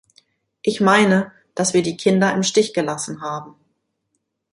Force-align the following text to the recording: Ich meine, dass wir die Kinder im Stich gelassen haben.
Ich 0.63 0.81
meine, 0.81 1.31
dass 1.53 1.75
wir 1.75 1.83
die 1.83 1.95
Kinder 1.95 2.33
im 2.33 2.41
Stich 2.41 2.73
gelassen 2.73 3.21
haben. 3.21 3.55